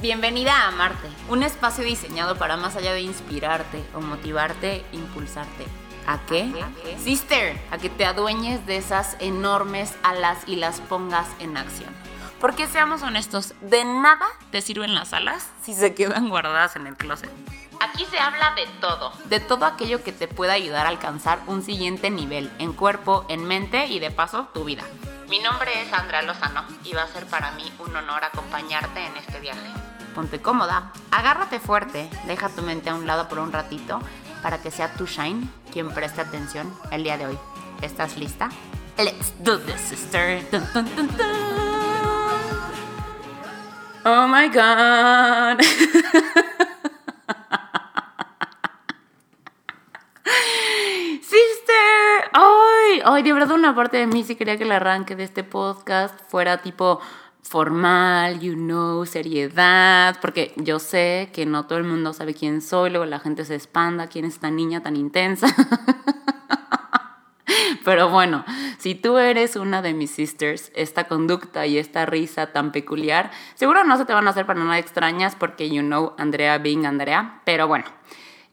[0.00, 5.66] Bienvenida a Marte, un espacio diseñado para más allá de inspirarte o motivarte, impulsarte.
[6.06, 6.54] ¿A qué?
[7.02, 11.92] Sister, a que te adueñes de esas enormes alas y las pongas en acción.
[12.40, 16.96] Porque seamos honestos, de nada te sirven las alas si se quedan guardadas en el
[16.96, 17.30] closet.
[17.80, 21.64] Aquí se habla de todo, de todo aquello que te pueda ayudar a alcanzar un
[21.64, 24.84] siguiente nivel en cuerpo, en mente y de paso tu vida.
[25.28, 29.14] Mi nombre es Andrea Lozano y va a ser para mí un honor acompañarte en
[29.18, 29.68] este viaje.
[30.14, 34.00] Ponte cómoda, agárrate fuerte, deja tu mente a un lado por un ratito
[34.42, 37.38] para que sea tu Shine quien preste atención el día de hoy.
[37.82, 38.48] ¿Estás lista?
[38.96, 40.42] Let's do this, sister.
[44.04, 45.60] Oh my god.
[53.14, 56.18] ay, de verdad una parte de mí sí quería que el arranque de este podcast
[56.28, 57.00] fuera tipo
[57.42, 62.90] formal, you know, seriedad, porque yo sé que no todo el mundo sabe quién soy,
[62.90, 65.46] luego la gente se espanda, quién es esta niña tan intensa.
[67.84, 68.44] Pero bueno,
[68.76, 73.84] si tú eres una de mis sisters, esta conducta y esta risa tan peculiar, seguro
[73.84, 77.40] no se te van a hacer para nada extrañas porque you know Andrea being Andrea,
[77.46, 77.86] pero bueno.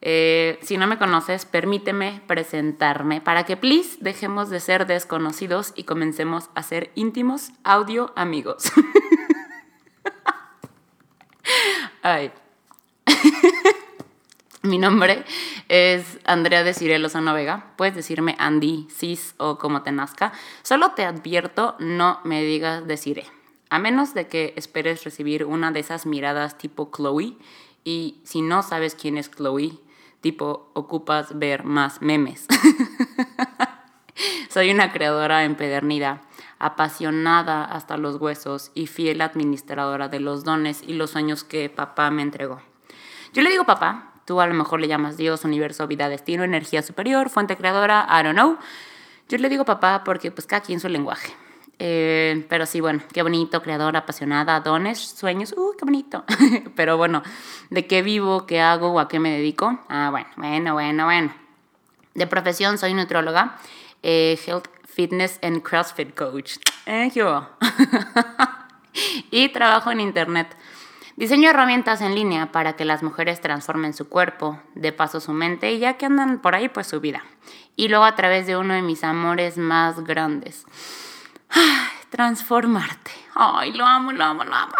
[0.08, 5.82] Eh, si no me conoces, permíteme presentarme para que, please, dejemos de ser desconocidos y
[5.82, 8.70] comencemos a ser íntimos audio amigos.
[12.02, 12.30] Ay.
[14.62, 15.24] Mi nombre
[15.68, 17.72] es Andrea de Cirelo Vega.
[17.74, 20.32] Puedes decirme Andy, Cis o como te nazca.
[20.62, 23.24] Solo te advierto, no me digas deciré.
[23.70, 27.36] A menos de que esperes recibir una de esas miradas tipo Chloe.
[27.82, 29.80] Y si no sabes quién es Chloe,
[30.26, 32.48] tipo ocupas ver más memes.
[34.50, 36.20] Soy una creadora empedernida,
[36.58, 42.10] apasionada hasta los huesos y fiel administradora de los dones y los sueños que papá
[42.10, 42.60] me entregó.
[43.34, 46.82] Yo le digo papá, tú a lo mejor le llamas Dios, universo, vida, destino, energía
[46.82, 48.58] superior, fuente creadora, I don't know.
[49.28, 51.34] Yo le digo papá porque pues cada quien su lenguaje.
[51.78, 56.24] Eh, pero sí, bueno, qué bonito, creadora, apasionada, dones, sueños, uh, qué bonito.
[56.76, 57.22] pero bueno,
[57.70, 59.78] ¿de qué vivo, qué hago o a qué me dedico?
[59.88, 61.34] Ah, bueno, bueno, bueno, bueno.
[62.14, 63.58] De profesión soy nutróloga,
[64.02, 66.56] eh, Health, Fitness and CrossFit Coach.
[66.86, 67.12] Eh,
[69.30, 70.56] y trabajo en Internet.
[71.16, 75.72] Diseño herramientas en línea para que las mujeres transformen su cuerpo, de paso su mente
[75.72, 77.22] y ya que andan por ahí, pues su vida.
[77.74, 80.64] Y luego a través de uno de mis amores más grandes
[82.10, 83.10] transformarte.
[83.34, 84.74] Ay, lo amo, lo amo, lo amo.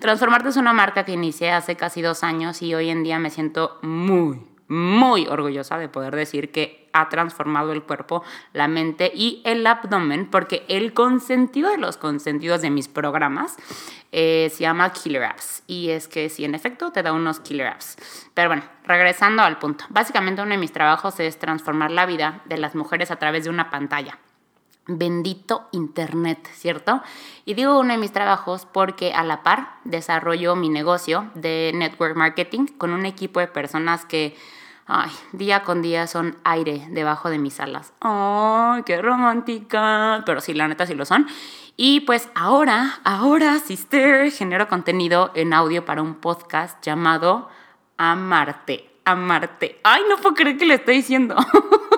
[0.00, 3.30] Transformarte es una marca que inicié hace casi dos años y hoy en día me
[3.30, 8.22] siento muy, muy orgullosa de poder decir que ha transformado el cuerpo,
[8.52, 13.56] la mente y el abdomen, porque el consentido de los consentidos de mis programas
[14.12, 15.64] eh, se llama Killer Apps.
[15.66, 17.96] Y es que sí, en efecto, te da unos Killer Apps.
[18.32, 19.86] Pero bueno, regresando al punto.
[19.88, 23.50] Básicamente uno de mis trabajos es transformar la vida de las mujeres a través de
[23.50, 24.18] una pantalla
[24.86, 27.02] bendito Internet, ¿cierto?
[27.44, 32.16] Y digo uno de mis trabajos porque a la par desarrollo mi negocio de network
[32.16, 34.36] marketing con un equipo de personas que
[35.32, 37.92] día con día son aire debajo de mis alas.
[38.00, 40.22] ¡Ay, qué romántica!
[40.26, 41.26] Pero sí, la neta sí lo son.
[41.76, 47.48] Y pues ahora, ahora, sister, genero contenido en audio para un podcast llamado
[47.96, 48.90] Amarte.
[49.04, 49.80] Amarte.
[49.82, 51.36] Ay, no puedo creer que le estoy diciendo.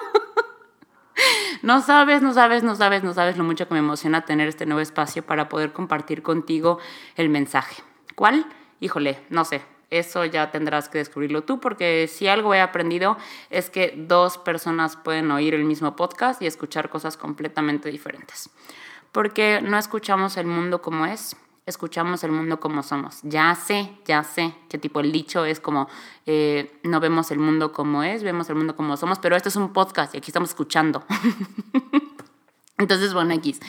[1.66, 4.66] No sabes, no sabes, no sabes, no sabes lo mucho que me emociona tener este
[4.66, 6.78] nuevo espacio para poder compartir contigo
[7.16, 7.82] el mensaje.
[8.15, 8.47] ¿Cuál?
[8.78, 9.62] Híjole, no sé.
[9.91, 13.16] Eso ya tendrás que descubrirlo tú, porque si algo he aprendido
[13.50, 18.48] es que dos personas pueden oír el mismo podcast y escuchar cosas completamente diferentes.
[19.10, 21.34] Porque no escuchamos el mundo como es,
[21.66, 23.19] escuchamos el mundo como somos.
[23.22, 25.88] Ya sé, ya sé que tipo el dicho es como,
[26.25, 29.56] eh, no vemos el mundo como es, vemos el mundo como somos, pero esto es
[29.56, 31.04] un podcast y aquí estamos escuchando.
[32.78, 33.60] Entonces, bueno, X.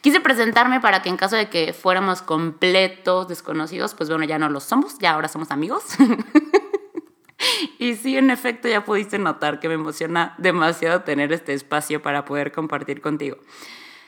[0.00, 4.48] Quise presentarme para que en caso de que fuéramos completos desconocidos, pues bueno, ya no
[4.48, 5.84] lo somos, ya ahora somos amigos.
[7.78, 12.24] y sí, en efecto, ya pudiste notar que me emociona demasiado tener este espacio para
[12.24, 13.38] poder compartir contigo.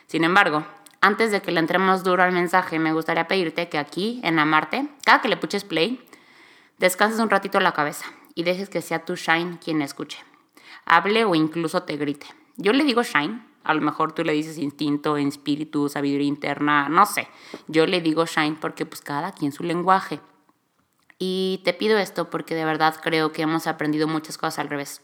[0.08, 0.64] Sin embargo,
[1.00, 4.88] antes de que le entremos duro al mensaje, me gustaría pedirte que aquí, en Amarte,
[5.04, 6.04] cada que le puches play,
[6.78, 10.18] descanses un ratito la cabeza y dejes que sea tu Shine quien escuche.
[10.86, 12.26] Hable o incluso te grite.
[12.56, 17.06] Yo le digo Shine, a lo mejor tú le dices instinto, espíritu, sabiduría interna, no
[17.06, 17.28] sé.
[17.68, 20.18] Yo le digo Shine porque pues cada quien su lenguaje.
[21.20, 25.02] Y te pido esto porque de verdad creo que hemos aprendido muchas cosas al revés.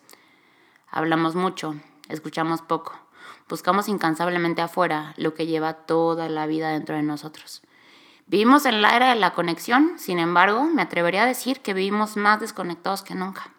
[0.91, 1.77] Hablamos mucho,
[2.09, 3.04] escuchamos poco
[3.49, 7.63] Buscamos incansablemente afuera lo que lleva toda la vida dentro de nosotros.
[8.27, 12.17] Vivimos en la era de la conexión, sin embargo, me atrevería a decir que vivimos
[12.17, 13.53] más desconectados que nunca.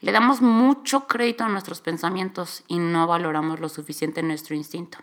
[0.00, 4.98] Le damos mucho crédito a nuestros pensamientos y no valoramos lo suficiente nuestro instinto.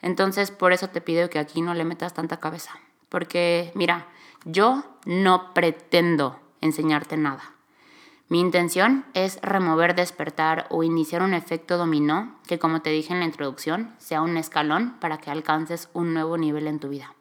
[0.00, 2.72] Entonces, por eso te pido que aquí no le metas tanta cabeza.
[3.08, 4.06] Porque, mira,
[4.44, 7.54] yo no pretendo enseñarte nada.
[8.28, 13.20] Mi intención es remover, despertar o iniciar un efecto dominó que, como te dije en
[13.20, 17.14] la introducción, sea un escalón para que alcances un nuevo nivel en tu vida.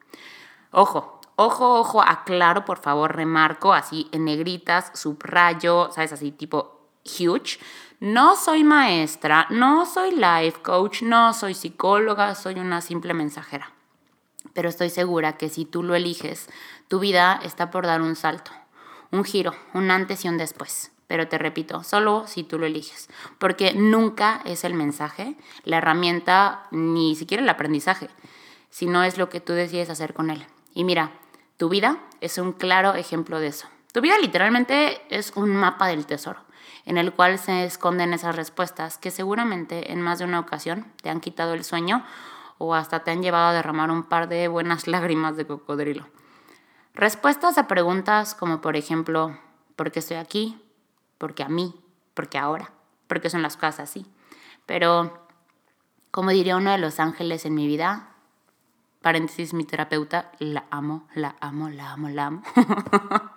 [0.72, 6.14] Ojo, ojo, ojo, aclaro, por favor, remarco así en negritas, subrayo, ¿sabes?
[6.14, 7.60] Así tipo huge.
[8.00, 13.74] No soy maestra, no soy life coach, no soy psicóloga, soy una simple mensajera.
[14.54, 16.48] Pero estoy segura que si tú lo eliges,
[16.88, 18.52] tu vida está por dar un salto,
[19.12, 20.93] un giro, un antes y un después.
[21.08, 26.68] Pero te repito, solo si tú lo eliges, porque nunca es el mensaje, la herramienta,
[26.72, 28.10] ni siquiera el aprendizaje,
[28.70, 30.46] sino es lo que tú decides hacer con él.
[30.74, 31.12] Y mira,
[31.58, 33.68] tu vida es un claro ejemplo de eso.
[33.92, 36.40] Tu vida literalmente es un mapa del tesoro
[36.86, 41.10] en el cual se esconden esas respuestas que seguramente en más de una ocasión te
[41.10, 42.04] han quitado el sueño
[42.58, 46.08] o hasta te han llevado a derramar un par de buenas lágrimas de cocodrilo.
[46.94, 49.38] Respuestas a preguntas como por ejemplo,
[49.76, 50.63] ¿por qué estoy aquí?
[51.24, 51.74] ¿Por qué a mí?
[52.14, 52.74] ¿Por qué ahora?
[53.08, 54.06] ¿Por qué son las cosas así?
[54.66, 55.26] Pero,
[56.12, 58.10] como diría uno de los ángeles en mi vida,
[59.02, 62.44] paréntesis, mi terapeuta, la amo, la amo, la amo, la amo.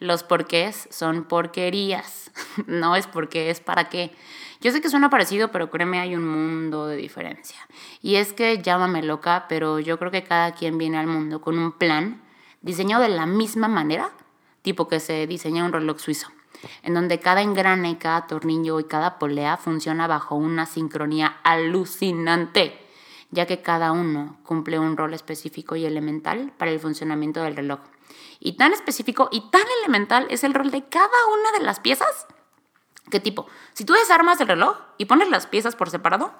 [0.00, 2.30] Los porqués son porquerías.
[2.66, 4.14] No es porque, es para qué.
[4.60, 7.56] Yo sé que suena parecido, pero créeme, hay un mundo de diferencia.
[8.02, 11.58] Y es que llámame loca, pero yo creo que cada quien viene al mundo con
[11.58, 12.20] un plan
[12.60, 14.10] diseñado de la misma manera,
[14.60, 16.28] tipo que se diseña un reloj suizo,
[16.82, 22.80] en donde cada engrane, cada tornillo y cada polea funciona bajo una sincronía alucinante,
[23.30, 27.80] ya que cada uno cumple un rol específico y elemental para el funcionamiento del reloj
[28.44, 32.26] y tan específico y tan elemental es el rol de cada una de las piezas.
[33.10, 33.46] ¿Qué tipo?
[33.72, 36.32] Si tú desarmas el reloj y pones las piezas por separado,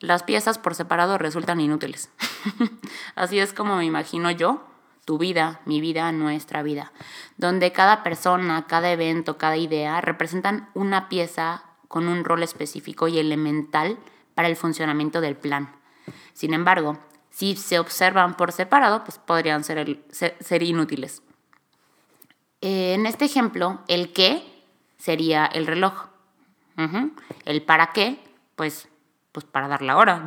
[0.00, 2.10] las piezas por separado resultan inútiles.
[3.14, 4.64] Así es como me imagino yo
[5.08, 6.92] tu vida, mi vida, nuestra vida,
[7.38, 13.18] donde cada persona, cada evento, cada idea representan una pieza con un rol específico y
[13.18, 13.98] elemental
[14.34, 15.74] para el funcionamiento del plan.
[16.34, 16.98] Sin embargo,
[17.30, 21.22] si se observan por separado, pues podrían ser, ser, inútiles.
[22.60, 24.44] Eh, en este ejemplo, el qué
[24.98, 26.08] sería el reloj.
[27.46, 28.22] El para qué,
[28.56, 28.88] pues,
[29.32, 30.26] pues para dar la hora.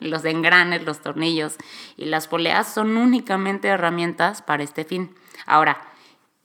[0.00, 1.56] Los engranes, los tornillos
[1.96, 5.14] y las poleas son únicamente herramientas para este fin.
[5.46, 5.80] Ahora,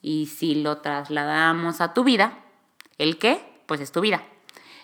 [0.01, 2.33] y si lo trasladamos a tu vida,
[2.97, 4.23] el qué, pues es tu vida.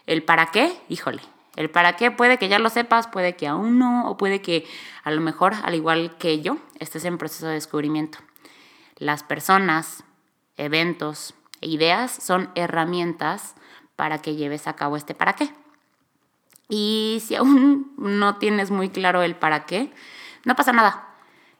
[0.07, 1.21] El para qué, híjole,
[1.55, 4.65] el para qué puede que ya lo sepas, puede que aún no, o puede que
[5.03, 8.19] a lo mejor, al igual que yo, estés en proceso de descubrimiento.
[8.97, 10.03] Las personas,
[10.57, 13.55] eventos e ideas son herramientas
[13.95, 15.51] para que lleves a cabo este para qué.
[16.71, 19.93] Y si aún no tienes muy claro el para qué,
[20.45, 21.09] no pasa nada.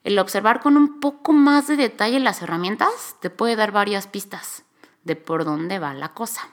[0.03, 4.63] El observar con un poco más de detalle las herramientas te puede dar varias pistas
[5.03, 6.47] de por dónde va la cosa.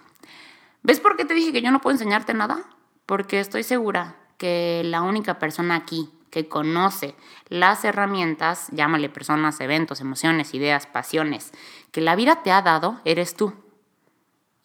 [0.82, 2.66] ¿Ves por qué te dije que yo no puedo enseñarte nada?
[3.08, 7.14] porque estoy segura que la única persona aquí que conoce
[7.49, 11.52] las herramientas, llámale personas, eventos, emociones, ideas, pasiones,
[11.90, 13.54] que la vida te ha dado, eres tú.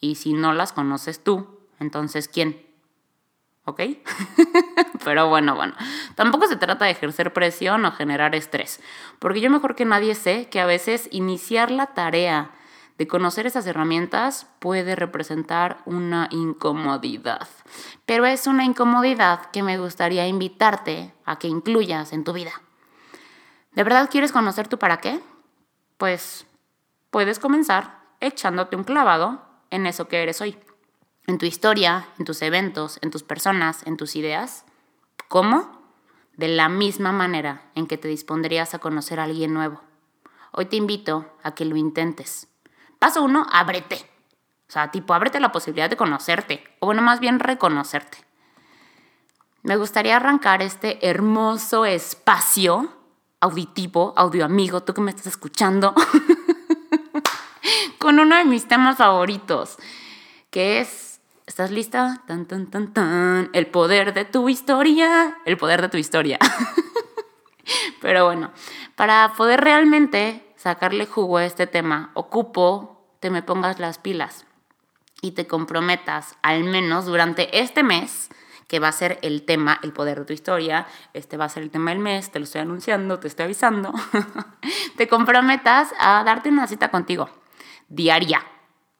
[0.01, 2.61] Y si no las conoces tú, entonces ¿quién?
[3.65, 3.81] ¿Ok?
[5.05, 5.73] Pero bueno, bueno,
[6.15, 8.81] tampoco se trata de ejercer presión o generar estrés,
[9.19, 12.51] porque yo mejor que nadie sé que a veces iniciar la tarea
[12.97, 17.47] de conocer esas herramientas puede representar una incomodidad.
[18.05, 22.51] Pero es una incomodidad que me gustaría invitarte a que incluyas en tu vida.
[23.71, 25.19] ¿De verdad quieres conocer tu para qué?
[25.97, 26.45] Pues
[27.09, 29.41] puedes comenzar echándote un clavado
[29.71, 30.57] en eso que eres hoy.
[31.27, 34.65] En tu historia, en tus eventos, en tus personas, en tus ideas.
[35.27, 35.81] ¿Cómo?
[36.35, 39.81] De la misma manera en que te dispondrías a conocer a alguien nuevo.
[40.51, 42.47] Hoy te invito a que lo intentes
[43.03, 43.97] Paso uno, ábrete.
[44.69, 48.17] O sea, tipo, ábrete la posibilidad de conocerte, o bueno, más bien reconocerte.
[49.61, 52.93] Me gustaría arrancar este hermoso espacio
[53.41, 55.93] auditivo, audio amigo, tú que me estás escuchando,
[57.99, 59.75] con uno de mis temas favoritos,
[60.49, 61.12] que es,
[61.45, 62.21] ¿estás lista?
[62.27, 66.39] Tan, tan, tan, tan, el poder de tu historia, el poder de tu historia.
[68.01, 68.51] Pero bueno,
[68.95, 74.45] para poder realmente sacarle jugo a este tema, ocupo te me pongas las pilas
[75.21, 78.29] y te comprometas al menos durante este mes,
[78.67, 81.63] que va a ser el tema, el poder de tu historia, este va a ser
[81.63, 83.93] el tema del mes, te lo estoy anunciando, te estoy avisando,
[84.97, 87.29] te comprometas a darte una cita contigo.
[87.87, 88.43] Diaria.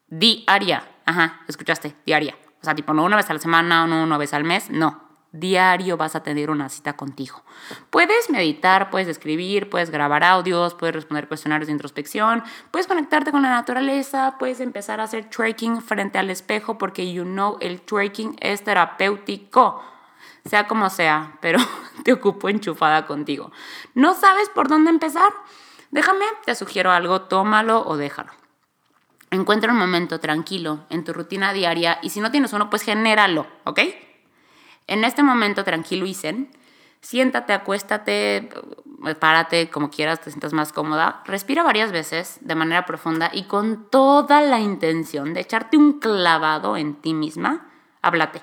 [0.06, 0.93] Diaria.
[1.06, 2.36] Ajá, escuchaste, diaria.
[2.60, 4.70] O sea, tipo, no una vez a la semana o no una vez al mes,
[4.70, 5.02] no.
[5.32, 7.42] Diario vas a tener una cita contigo.
[7.90, 13.42] Puedes meditar, puedes escribir, puedes grabar audios, puedes responder cuestionarios de introspección, puedes conectarte con
[13.42, 18.36] la naturaleza, puedes empezar a hacer trekking frente al espejo porque you know el trekking
[18.40, 19.82] es terapéutico.
[20.44, 21.58] Sea como sea, pero
[22.04, 23.50] te ocupo enchufada contigo.
[23.94, 25.32] ¿No sabes por dónde empezar?
[25.90, 28.32] Déjame, te sugiero algo, tómalo o déjalo.
[29.34, 33.48] Encuentra un momento tranquilo en tu rutina diaria y si no tienes uno, pues genéralo,
[33.64, 33.80] ¿ok?
[34.86, 36.52] En este momento tranquilo y zen,
[37.00, 38.48] siéntate, acuéstate,
[39.18, 41.24] párate como quieras, te sientas más cómoda.
[41.26, 46.76] Respira varias veces de manera profunda y con toda la intención de echarte un clavado
[46.76, 47.72] en ti misma,
[48.02, 48.40] háblate,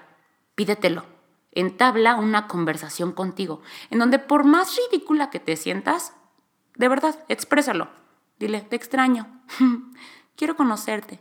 [0.56, 1.06] pídetelo.
[1.54, 6.14] Entabla una conversación contigo, en donde por más ridícula que te sientas,
[6.76, 7.88] de verdad, exprésalo.
[8.40, 9.42] Dile, te extraño.
[10.36, 11.20] quiero conocerte.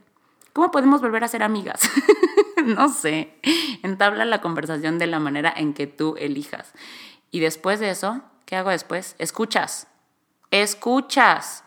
[0.52, 1.80] ¿Cómo podemos volver a ser amigas?
[2.64, 3.38] no sé.
[3.82, 6.72] Entabla la conversación de la manera en que tú elijas.
[7.30, 9.14] Y después de eso, ¿qué hago después?
[9.18, 9.86] Escuchas.
[10.50, 11.64] Escuchas.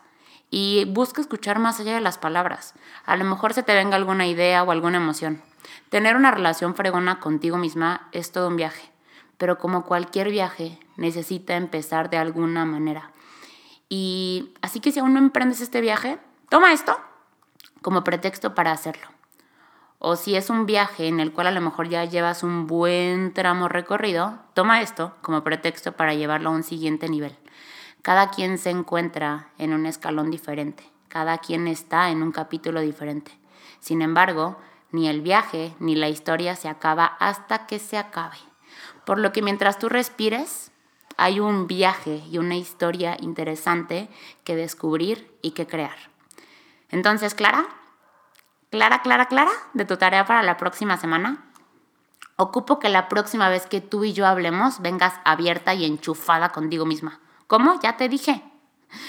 [0.50, 2.74] Y busca escuchar más allá de las palabras.
[3.06, 5.42] A lo mejor se te venga alguna idea o alguna emoción.
[5.88, 8.90] Tener una relación fregona contigo misma es todo un viaje.
[9.38, 13.10] Pero como cualquier viaje, necesita empezar de alguna manera.
[13.88, 16.18] Y así que si aún no emprendes este viaje,
[16.50, 16.96] toma esto
[17.84, 19.06] como pretexto para hacerlo.
[19.98, 23.34] O si es un viaje en el cual a lo mejor ya llevas un buen
[23.34, 27.36] tramo recorrido, toma esto como pretexto para llevarlo a un siguiente nivel.
[28.00, 33.32] Cada quien se encuentra en un escalón diferente, cada quien está en un capítulo diferente.
[33.80, 34.56] Sin embargo,
[34.90, 38.38] ni el viaje ni la historia se acaba hasta que se acabe.
[39.04, 40.72] Por lo que mientras tú respires,
[41.18, 44.08] hay un viaje y una historia interesante
[44.42, 46.13] que descubrir y que crear.
[46.94, 47.66] Entonces, Clara,
[48.70, 51.44] Clara, Clara, Clara, de tu tarea para la próxima semana.
[52.36, 56.86] Ocupo que la próxima vez que tú y yo hablemos vengas abierta y enchufada contigo
[56.86, 57.18] misma.
[57.48, 57.80] ¿Cómo?
[57.82, 58.44] Ya te dije.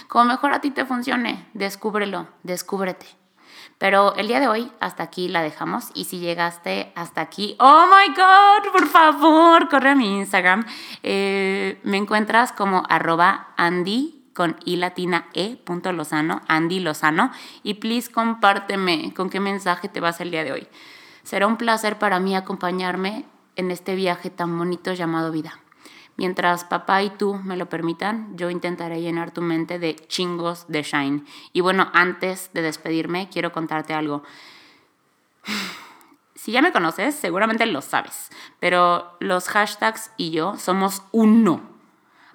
[0.08, 3.06] Como mejor a ti te funcione, descúbrelo, descúbrete.
[3.77, 7.86] Pero el día de hoy hasta aquí la dejamos y si llegaste hasta aquí, oh
[7.86, 10.65] my god, por favor, corre a mi Instagram.
[11.04, 14.80] Eh, me encuentras como arroba Andy con i
[15.34, 17.32] e punto lozano, Andy Lozano,
[17.63, 20.68] y please compárteme con qué mensaje te vas el día de hoy.
[21.24, 23.25] Será un placer para mí acompañarme
[23.56, 25.60] en este viaje tan bonito llamado vida.
[26.18, 30.84] Mientras papá y tú me lo permitan, yo intentaré llenar tu mente de chingos de
[30.84, 31.24] shine.
[31.54, 34.22] Y bueno, antes de despedirme, quiero contarte algo.
[36.36, 41.75] Si ya me conoces, seguramente lo sabes, pero los hashtags y yo somos uno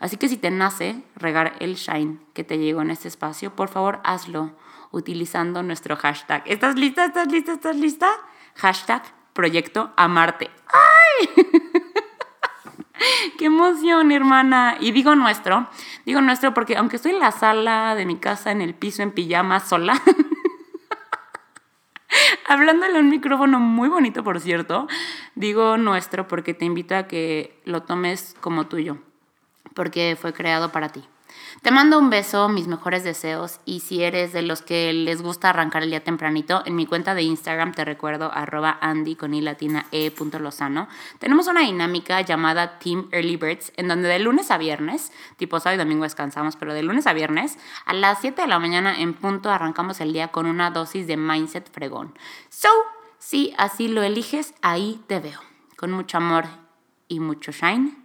[0.00, 3.68] Así que si te nace regar el shine que te llegó en este espacio, por
[3.68, 4.56] favor hazlo
[4.90, 6.42] utilizando nuestro hashtag.
[6.46, 7.04] ¿Estás lista?
[7.04, 7.52] ¿Estás lista?
[7.52, 8.10] ¿Estás lista?
[8.56, 9.02] Hashtag
[9.34, 10.50] Proyecto Amarte.
[10.66, 11.28] ¡Ay!
[13.38, 14.78] ¡Qué emoción, hermana!
[14.80, 15.68] Y digo nuestro,
[16.06, 19.12] digo nuestro porque aunque estoy en la sala de mi casa, en el piso, en
[19.12, 20.00] pijama, sola,
[22.46, 24.88] hablándole a un micrófono muy bonito, por cierto,
[25.34, 28.96] digo nuestro porque te invito a que lo tomes como tuyo
[29.80, 31.02] porque fue creado para ti.
[31.62, 35.48] Te mando un beso, mis mejores deseos y si eres de los que les gusta
[35.48, 39.42] arrancar el día tempranito, en mi cuenta de Instagram te recuerdo arroba andy con i
[39.90, 40.86] e punto lozano.
[41.18, 45.76] Tenemos una dinámica llamada Team Early Birds en donde de lunes a viernes, tipo sábado
[45.80, 47.56] y domingo descansamos, pero de lunes a viernes
[47.86, 51.16] a las 7 de la mañana en punto arrancamos el día con una dosis de
[51.16, 52.12] mindset fregón.
[52.50, 52.68] So,
[53.18, 55.40] si así lo eliges, ahí te veo.
[55.78, 56.44] Con mucho amor
[57.08, 57.96] y mucho shine.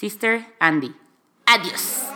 [0.00, 0.99] Sister Andy.
[1.52, 2.06] Adiós.